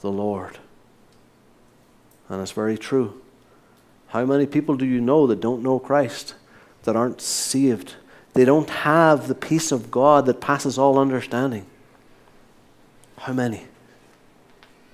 [0.00, 0.58] the Lord?
[2.28, 3.20] And it's very true.
[4.08, 6.34] How many people do you know that don't know Christ,
[6.82, 7.94] that aren't saved?
[8.34, 11.66] They don't have the peace of God that passes all understanding.
[13.18, 13.66] How many?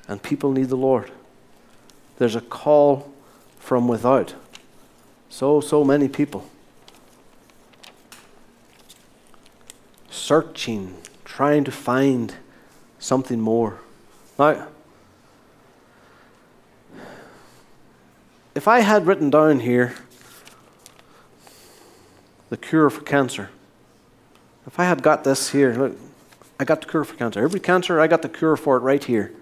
[0.09, 1.11] And people need the Lord.
[2.19, 3.13] There's a call
[3.59, 4.35] from without.
[5.29, 6.49] So, so many people.
[10.17, 12.35] Searching, trying to find
[12.99, 13.81] something more.
[14.39, 14.67] Now,
[18.55, 19.95] if I had written down here
[22.49, 23.51] the cure for cancer,
[24.67, 25.97] if I had got this here, look,
[26.59, 27.45] I got the cure for cancer.
[27.45, 29.33] Every cancer, I got the cure for it right here.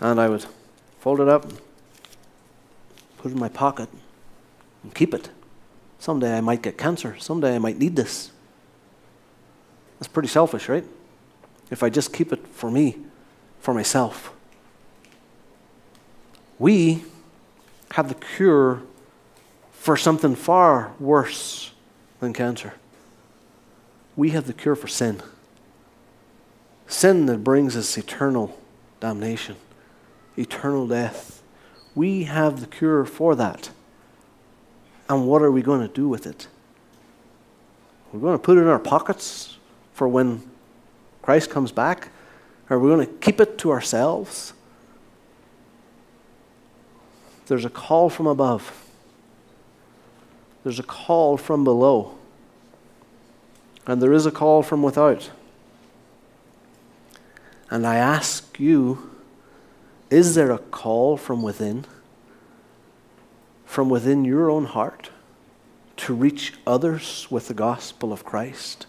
[0.00, 0.44] And I would
[1.00, 1.50] fold it up,
[3.16, 3.88] put it in my pocket,
[4.82, 5.30] and keep it.
[5.98, 7.16] Someday I might get cancer.
[7.18, 8.30] Someday I might need this.
[10.00, 10.84] That's pretty selfish, right?
[11.70, 12.96] If I just keep it for me,
[13.60, 14.32] for myself.
[16.58, 17.04] We
[17.92, 18.82] have the cure
[19.72, 21.72] for something far worse
[22.18, 22.74] than cancer.
[24.16, 25.22] We have the cure for sin.
[26.86, 28.58] Sin that brings us eternal
[29.00, 29.56] damnation,
[30.36, 31.42] eternal death.
[31.94, 33.70] We have the cure for that.
[35.08, 36.48] And what are we going to do with it?
[38.12, 39.58] We're going to put it in our pockets
[40.00, 40.40] for when
[41.20, 42.08] Christ comes back?
[42.70, 44.54] Are we going to keep it to ourselves?
[47.48, 48.88] There's a call from above,
[50.64, 52.16] there's a call from below,
[53.86, 55.32] and there is a call from without.
[57.68, 59.10] And I ask you,
[60.08, 61.84] is there a call from within?
[63.66, 65.10] From within your own heart
[65.98, 68.86] to reach others with the gospel of Christ?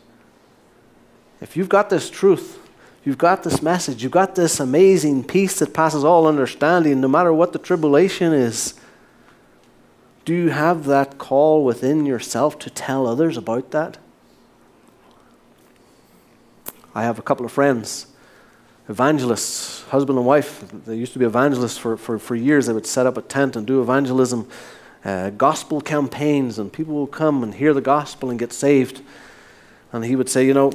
[1.41, 2.59] If you've got this truth,
[3.03, 4.03] You've got this message.
[4.03, 8.75] You've got this amazing peace that passes all understanding, no matter what the tribulation is.
[10.23, 13.97] Do you have that call within yourself to tell others about that?
[16.93, 18.05] I have a couple of friends,
[18.87, 20.63] evangelists, husband and wife.
[20.85, 22.67] They used to be evangelists for, for, for years.
[22.67, 24.47] They would set up a tent and do evangelism,
[25.03, 29.01] uh, gospel campaigns, and people will come and hear the gospel and get saved.
[29.91, 30.71] And he would say, You know,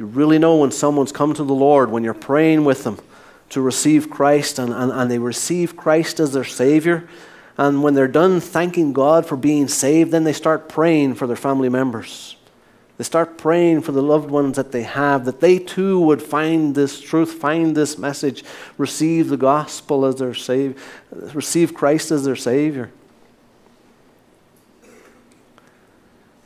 [0.00, 2.98] you really know when someone's come to the Lord, when you're praying with them
[3.50, 7.06] to receive Christ and, and, and they receive Christ as their Savior.
[7.58, 11.36] And when they're done thanking God for being saved, then they start praying for their
[11.36, 12.36] family members.
[12.96, 16.74] They start praying for the loved ones that they have, that they too would find
[16.74, 18.42] this truth, find this message,
[18.78, 20.80] receive the gospel as their Savior,
[21.34, 22.90] receive Christ as their Savior.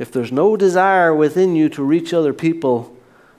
[0.00, 2.93] If there's no desire within you to reach other people,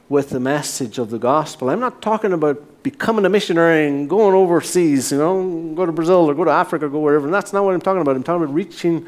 [0.08, 1.70] with the message of the gospel.
[1.70, 6.30] I'm not talking about becoming a missionary and going overseas, you know, go to Brazil
[6.30, 7.26] or go to Africa or go wherever.
[7.26, 8.16] And that's not what I'm talking about.
[8.16, 9.08] I'm talking about reaching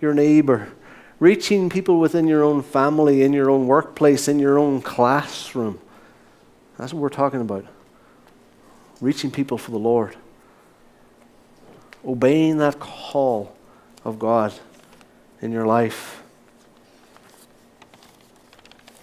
[0.00, 0.72] your neighbor,
[1.20, 5.78] reaching people within your own family, in your own workplace, in your own classroom.
[6.78, 7.66] That's what we're talking about.
[9.00, 10.16] Reaching people for the Lord.
[12.04, 13.54] obeying that call
[14.04, 14.54] of God
[15.40, 16.22] in your life.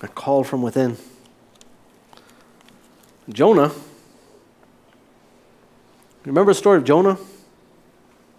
[0.01, 0.97] A call from within.
[3.29, 3.71] Jonah.
[6.25, 7.17] Remember the story of Jonah?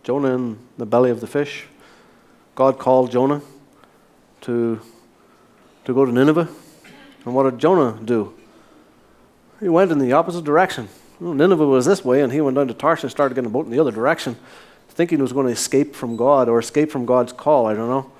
[0.03, 1.67] Jonah in the belly of the fish.
[2.55, 3.43] God called Jonah
[4.43, 4.81] to,
[5.85, 6.49] to go to Nineveh.
[7.25, 8.35] And what did Jonah do?
[9.61, 10.89] He went in the opposite direction.
[11.19, 13.53] Well, Nineveh was this way, and he went down to Tarshish and started getting a
[13.53, 14.37] boat in the other direction,
[14.89, 17.67] thinking he was going to escape from God or escape from God's call.
[17.67, 18.13] I don't know.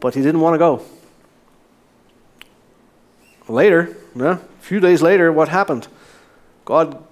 [0.00, 0.82] But he didn't want to go.
[3.48, 5.88] Later, yeah, a few days later, what happened?
[6.64, 7.02] God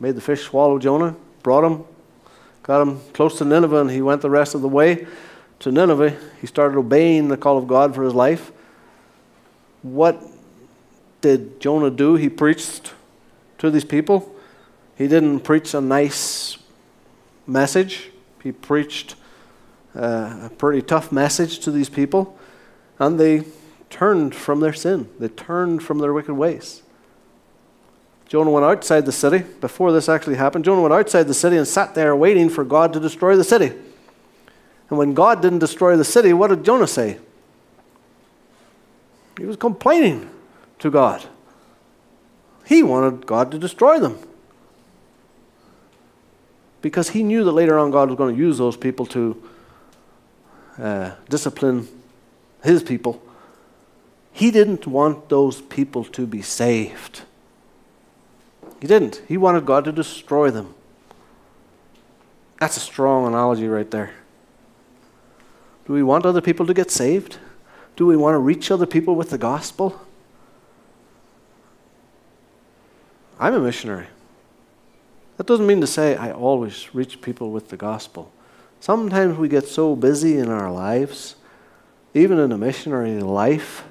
[0.00, 1.84] made the fish swallow Jonah, brought him,
[2.62, 5.06] got him close to Nineveh, and he went the rest of the way
[5.60, 6.16] to Nineveh.
[6.40, 8.50] He started obeying the call of God for his life.
[9.82, 10.20] What
[11.20, 12.16] did Jonah do?
[12.16, 12.94] He preached
[13.58, 14.34] to these people.
[14.96, 16.58] He didn't preach a nice
[17.46, 18.10] message,
[18.42, 19.16] he preached
[19.94, 22.38] uh, a pretty tough message to these people,
[22.98, 23.44] and they
[23.92, 25.08] turned from their sin.
[25.18, 26.82] They turned from their wicked ways.
[28.26, 29.44] Jonah went outside the city.
[29.60, 32.94] Before this actually happened, Jonah went outside the city and sat there waiting for God
[32.94, 33.72] to destroy the city.
[34.88, 37.18] And when God didn't destroy the city, what did Jonah say?
[39.38, 40.30] He was complaining
[40.78, 41.24] to God.
[42.64, 44.18] He wanted God to destroy them.
[46.80, 49.42] Because he knew that later on God was going to use those people to
[50.78, 51.86] uh, discipline
[52.64, 53.22] his people.
[54.32, 57.22] He didn't want those people to be saved.
[58.80, 59.22] He didn't.
[59.28, 60.74] He wanted God to destroy them.
[62.58, 64.12] That's a strong analogy right there.
[65.86, 67.38] Do we want other people to get saved?
[67.96, 70.00] Do we want to reach other people with the gospel?
[73.38, 74.06] I'm a missionary.
[75.36, 78.32] That doesn't mean to say I always reach people with the gospel.
[78.80, 81.36] Sometimes we get so busy in our lives,
[82.14, 83.84] even in a missionary life,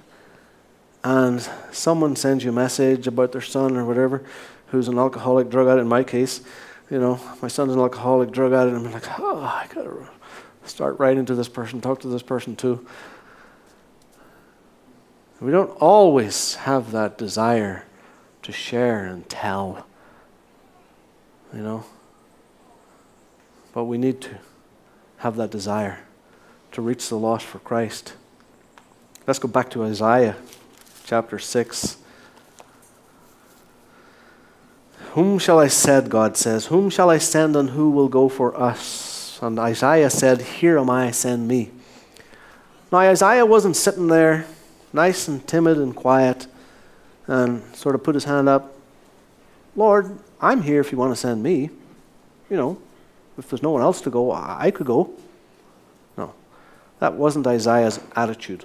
[1.03, 4.23] and someone sends you a message about their son or whatever
[4.67, 5.81] who's an alcoholic, drug addict.
[5.81, 6.41] In my case,
[6.89, 9.91] you know, my son's an alcoholic, drug addict, and I'm like, oh, I gotta
[10.63, 12.85] start writing to this person, talk to this person too.
[15.39, 17.85] We don't always have that desire
[18.43, 19.87] to share and tell,
[21.53, 21.83] you know.
[23.73, 24.37] But we need to
[25.17, 25.99] have that desire
[26.73, 28.13] to reach the lost for Christ.
[29.25, 30.35] Let's go back to Isaiah
[31.11, 31.97] chapter 6.
[35.11, 36.67] Whom shall I send, God says?
[36.67, 39.37] Whom shall I send and who will go for us?
[39.41, 41.71] And Isaiah said, Here am I, send me.
[42.93, 44.45] Now, Isaiah wasn't sitting there
[44.93, 46.47] nice and timid and quiet
[47.27, 48.73] and sort of put his hand up.
[49.75, 51.71] Lord, I'm here if you want to send me.
[52.49, 52.77] You know,
[53.37, 55.11] if there's no one else to go, I could go.
[56.15, 56.33] No,
[56.99, 58.63] that wasn't Isaiah's attitude.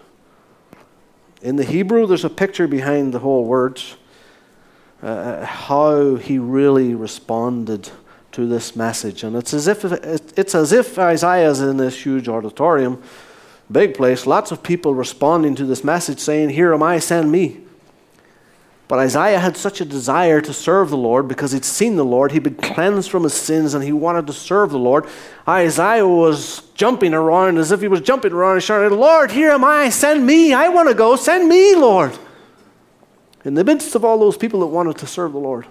[1.47, 3.95] In the Hebrew, there's a picture behind the whole words,
[5.01, 7.89] uh, how he really responded
[8.33, 9.23] to this message.
[9.23, 13.01] And it's as if, it's as if Isaiah's in this huge auditorium,
[13.71, 17.61] big place, lots of people responding to this message saying, Here am I, send me.
[18.89, 22.31] But Isaiah had such a desire to serve the Lord because he'd seen the Lord.
[22.31, 25.07] He'd been cleansed from his sins and he wanted to serve the Lord.
[25.49, 29.65] Isaiah was jumping around as if he was jumping around and shouting, Lord, here am
[29.65, 30.53] I, send me.
[30.53, 32.17] I want to go, send me, Lord.
[33.45, 35.67] In the midst of all those people that wanted to serve the Lord.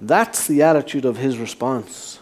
[0.00, 2.18] That's the attitude of his response.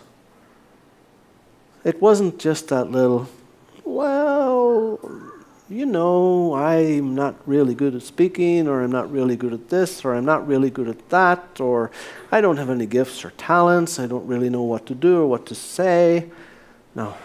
[1.84, 3.28] It wasn't just that little,
[3.84, 5.00] well,
[5.72, 10.04] you know, I'm not really good at speaking, or I'm not really good at this,
[10.04, 11.90] or I'm not really good at that, or
[12.30, 15.26] I don't have any gifts or talents, I don't really know what to do or
[15.26, 16.30] what to say.
[16.94, 17.16] No.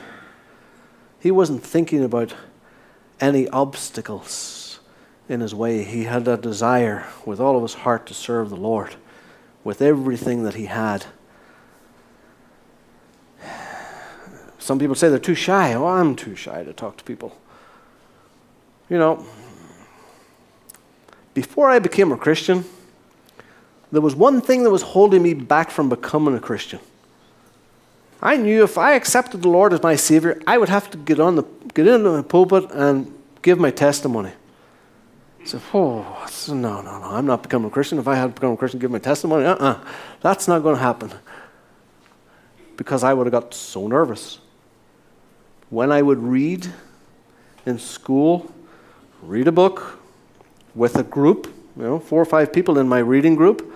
[1.19, 2.33] He wasn't thinking about
[3.19, 4.79] any obstacles
[5.27, 5.83] in his way.
[5.83, 8.95] He had a desire with all of his heart to serve the Lord
[9.63, 11.05] with everything that he had.
[14.57, 15.73] Some people say they're too shy.
[15.73, 17.37] Oh, I'm too shy to talk to people.
[18.89, 19.25] You know,
[21.33, 22.65] before I became a Christian,
[23.91, 26.79] there was one thing that was holding me back from becoming a Christian.
[28.21, 31.19] I knew if I accepted the Lord as my Savior, I would have to get
[31.19, 34.31] on the get into the pulpit and give my testimony.
[35.45, 37.99] So, oh, no, no, no, I'm not becoming a Christian.
[37.99, 39.79] If I had become a Christian, give my testimony, uh-uh,
[40.21, 41.11] that's not going to happen.
[42.75, 44.39] Because I would have got so nervous.
[45.69, 46.67] When I would read
[47.65, 48.51] in school,
[49.28, 49.99] read a book
[50.73, 53.73] with a group, you know, four or five people in my reading group,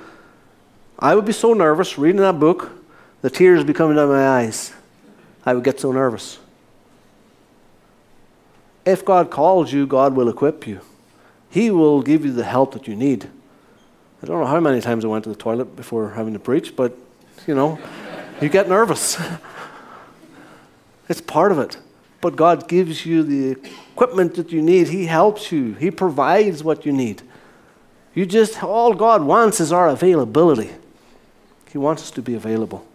[0.97, 2.71] I would be so nervous reading that book,
[3.21, 4.73] the tears would be coming down my eyes.
[5.45, 6.39] I would get so nervous.
[8.85, 10.79] If God calls you, God will equip you.
[11.49, 13.25] He will give you the help that you need.
[14.23, 16.75] I don't know how many times I went to the toilet before having to preach,
[16.75, 16.97] but
[17.45, 17.77] you know,
[18.41, 19.19] you get nervous.
[21.09, 21.77] it's part of it.
[22.21, 23.51] But God gives you the
[23.93, 24.89] equipment that you need.
[24.89, 27.23] He helps you, He provides what you need.
[28.13, 30.69] You just, all God wants is our availability.
[31.71, 32.85] He wants us to be available.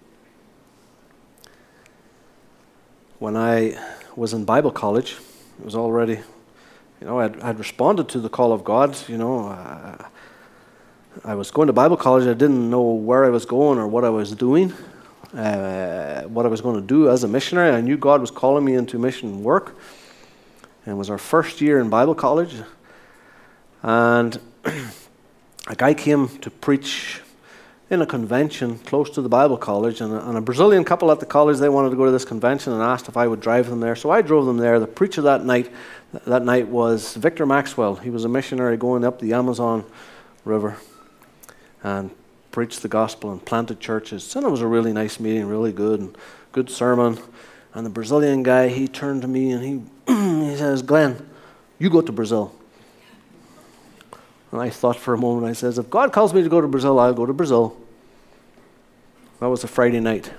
[3.19, 3.79] When I
[4.15, 5.17] was in Bible college,
[5.59, 6.21] it was already,
[7.01, 8.95] you know, I'd, I'd responded to the call of God.
[9.09, 10.09] You know, uh,
[11.25, 12.27] I was going to Bible college.
[12.27, 14.75] I didn't know where I was going or what I was doing,
[15.37, 17.71] uh, what I was going to do as a missionary.
[17.71, 19.77] I knew God was calling me into mission work.
[20.85, 22.55] And it was our first year in Bible college.
[23.83, 24.41] And
[25.67, 27.21] a guy came to preach
[27.89, 31.21] in a convention close to the Bible college, and a, and a, Brazilian couple at
[31.21, 33.71] the college they wanted to go to this convention and asked if I would drive
[33.71, 33.95] them there.
[33.95, 34.81] So I drove them there.
[34.81, 35.71] The preacher that night,
[36.27, 37.95] that night was Victor Maxwell.
[37.95, 39.85] He was a missionary going up the Amazon
[40.45, 40.79] River,
[41.85, 42.11] and
[42.57, 44.35] preached the gospel and planted churches.
[44.35, 46.17] And it was a really nice meeting, really good and
[46.53, 47.19] good sermon.
[47.75, 49.73] And the Brazilian guy, he turned to me and he
[50.51, 51.29] he says, "Glenn,
[51.79, 52.55] you go to Brazil."
[54.51, 56.67] And I thought for a moment, I says, if God calls me to go to
[56.67, 57.77] Brazil, I'll go to Brazil.
[59.41, 60.33] That was a Friday night.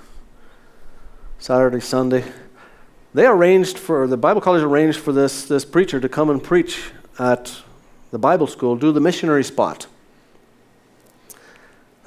[1.37, 2.23] Saturday, Sunday.
[3.13, 6.89] They arranged for, the Bible college arranged for this, this preacher to come and preach
[7.19, 7.61] at
[8.09, 9.85] the Bible school, do the missionary spot.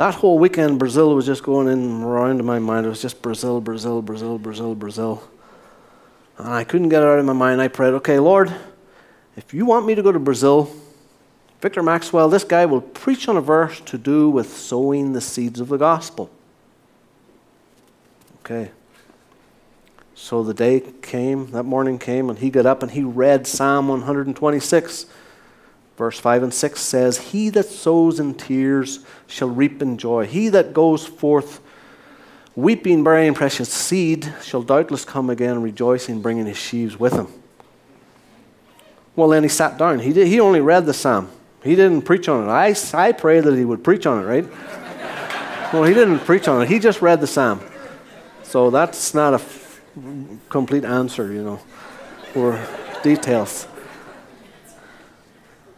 [0.00, 2.86] That whole weekend, Brazil was just going in around my mind.
[2.86, 5.22] It was just Brazil, Brazil, Brazil, Brazil, Brazil.
[6.38, 7.60] And I couldn't get it out of my mind.
[7.60, 8.50] I prayed, okay, Lord,
[9.36, 10.74] if you want me to go to Brazil,
[11.60, 15.60] Victor Maxwell, this guy will preach on a verse to do with sowing the seeds
[15.60, 16.30] of the gospel.
[18.40, 18.70] Okay.
[20.14, 23.88] So the day came, that morning came, and he got up and he read Psalm
[23.88, 25.04] 126.
[26.00, 30.24] Verse 5 and 6 says, He that sows in tears shall reap in joy.
[30.24, 31.60] He that goes forth
[32.56, 37.26] weeping, bearing precious seed, shall doubtless come again rejoicing, bringing his sheaves with him.
[39.14, 39.98] Well, then he sat down.
[39.98, 41.30] He, did, he only read the psalm.
[41.62, 42.50] He didn't preach on it.
[42.50, 44.50] I, I pray that he would preach on it, right?
[45.74, 46.70] well, he didn't preach on it.
[46.70, 47.60] He just read the psalm.
[48.42, 49.82] So that's not a f-
[50.48, 51.60] complete answer, you know,
[52.34, 52.58] or
[53.02, 53.68] details.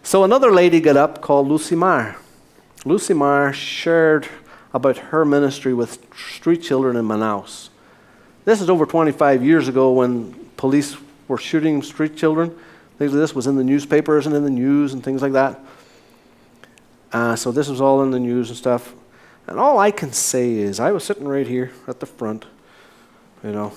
[0.05, 2.16] So another lady got up called Lucy Marr.
[2.84, 4.28] Lucy Marr shared
[4.74, 7.68] about her ministry with street children in Manaus.
[8.44, 10.96] This is over 25 years ago when police
[11.28, 12.50] were shooting street children.
[12.98, 15.61] Things like this was in the newspapers and in the news and things like that.
[17.12, 18.94] Uh, so this was all in the news and stuff.
[19.46, 22.46] And all I can say is, I was sitting right here at the front,
[23.44, 23.72] you know,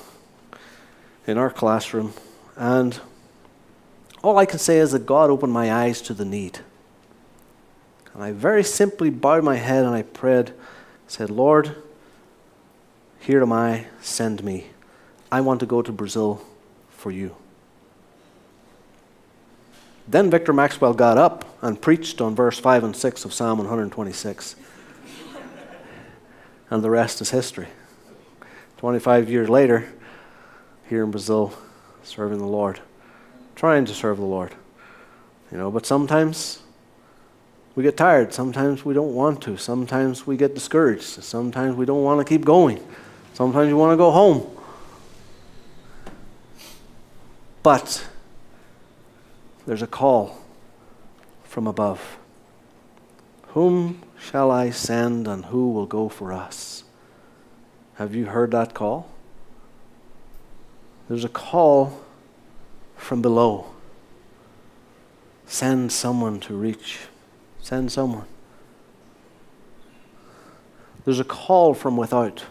[1.27, 2.13] in our classroom,
[2.55, 2.99] and
[4.25, 6.59] all I can say is that God opened my eyes to the need.
[8.13, 10.53] And I very simply bowed my head and I prayed,
[11.07, 11.75] said, Lord,
[13.19, 14.67] here am I, send me.
[15.31, 16.41] I want to go to Brazil
[16.89, 17.35] for you.
[20.07, 24.55] Then Victor Maxwell got up and preached on verse 5 and 6 of Psalm 126.
[26.69, 27.67] and the rest is history.
[28.77, 29.91] 25 years later,
[30.87, 31.53] here in Brazil,
[32.03, 32.79] serving the Lord,
[33.55, 34.53] trying to serve the Lord.
[35.51, 36.61] You know, but sometimes
[37.75, 38.33] we get tired.
[38.33, 39.57] Sometimes we don't want to.
[39.57, 41.03] Sometimes we get discouraged.
[41.03, 42.81] Sometimes we don't want to keep going.
[43.33, 44.49] Sometimes you want to go home.
[47.63, 48.07] But
[49.65, 50.37] there's a call
[51.43, 52.17] from above.
[53.47, 56.83] Whom shall I send and who will go for us?
[57.95, 59.09] Have you heard that call?
[61.07, 62.04] There's a call
[62.95, 63.67] from below.
[65.45, 66.99] Send someone to reach.
[67.61, 68.25] Send someone.
[71.03, 72.45] There's a call from without.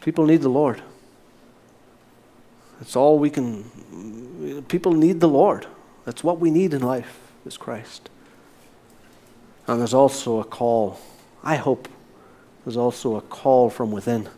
[0.00, 0.82] People need the Lord.
[2.80, 5.66] It's all we can people need the Lord.
[6.04, 8.10] That's what we need in life, is Christ.
[9.66, 10.98] And there's also a call,
[11.44, 11.88] I hope,
[12.64, 14.28] there's also a call from within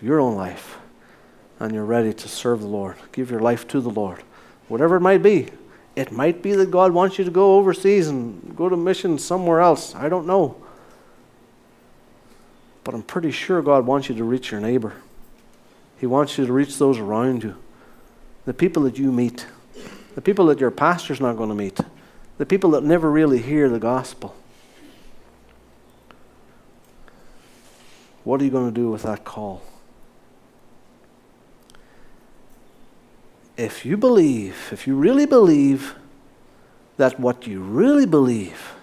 [0.00, 0.78] your own life.
[1.60, 2.96] And you're ready to serve the Lord.
[3.12, 4.22] Give your life to the Lord.
[4.68, 5.48] Whatever it might be.
[5.96, 9.60] It might be that God wants you to go overseas and go to mission somewhere
[9.60, 9.94] else.
[9.96, 10.62] I don't know.
[12.84, 14.94] But I'm pretty sure God wants you to reach your neighbor.
[15.98, 17.56] He wants you to reach those around you
[18.44, 19.46] the people that you meet,
[20.14, 21.78] the people that your pastor's not going to meet,
[22.38, 24.34] the people that never really hear the gospel.
[28.24, 29.62] What are you going to do with that call?
[33.58, 35.96] If you believe, if you really believe
[36.96, 38.74] that what you really believe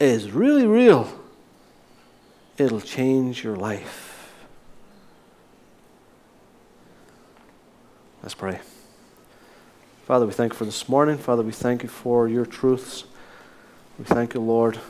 [0.00, 1.08] is really real,
[2.58, 4.34] it'll change your life.
[8.24, 8.58] Let's pray.
[10.04, 11.16] Father, we thank you for this morning.
[11.16, 13.04] Father, we thank you for your truths.
[14.00, 14.80] We thank you, Lord,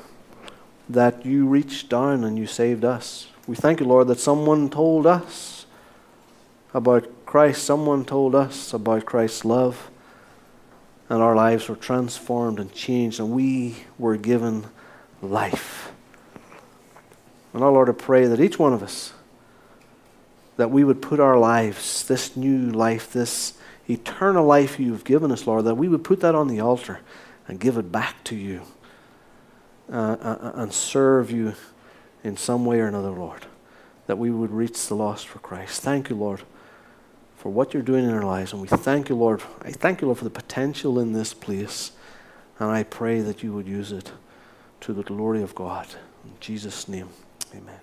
[0.89, 3.29] that you reached down and you saved us.
[3.47, 5.67] We thank you, Lord, that someone told us
[6.73, 9.91] about Christ, someone told us about Christ's love,
[11.09, 14.66] and our lives were transformed and changed, and we were given
[15.22, 15.93] life.
[17.55, 19.14] And our Lord, I pray that each one of us,
[20.59, 23.55] that we would put our lives, this new life, this
[23.89, 27.01] eternal life you've given us, Lord, that we would put that on the altar
[27.49, 28.61] and give it back to you
[29.91, 31.55] uh, uh, uh, and serve you
[32.22, 33.47] in some way or another, Lord.
[34.07, 35.80] That we would reach the lost for Christ.
[35.80, 36.43] Thank you, Lord,
[37.43, 38.53] for what you're doing in our lives.
[38.53, 39.43] And we thank you, Lord.
[39.62, 41.90] I thank you, Lord, for the potential in this place.
[42.61, 44.12] And I pray that you would use it
[44.82, 45.88] to the glory of God.
[46.24, 47.09] In Jesus' name,
[47.53, 47.82] amen.